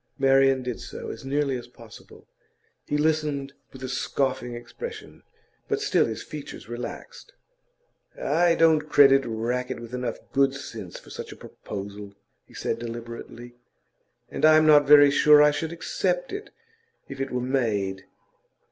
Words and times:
Marian 0.17 0.63
did 0.63 0.79
so, 0.79 1.11
as 1.11 1.23
nearly 1.23 1.55
as 1.59 1.67
possible. 1.67 2.27
He 2.87 2.97
listened 2.97 3.53
with 3.71 3.83
a 3.83 3.87
scoffing 3.87 4.55
expression, 4.55 5.21
but 5.67 5.79
still 5.79 6.05
his 6.07 6.23
features 6.23 6.67
relaxed. 6.67 7.33
'I 8.19 8.55
don't 8.55 8.89
credit 8.89 9.21
Rackett 9.27 9.79
with 9.79 9.93
enough 9.93 10.17
good 10.33 10.55
sense 10.55 10.97
for 10.97 11.11
such 11.11 11.31
a 11.31 11.35
proposal,' 11.37 12.15
he 12.47 12.55
said 12.55 12.79
deliberately. 12.79 13.53
'And 14.31 14.43
I'm 14.43 14.65
not 14.65 14.87
very 14.87 15.11
sure 15.11 15.37
that 15.37 15.43
I 15.45 15.51
should 15.51 15.71
accept 15.71 16.33
it 16.33 16.49
if 17.07 17.21
it 17.21 17.29
were 17.29 17.39
made. 17.39 18.05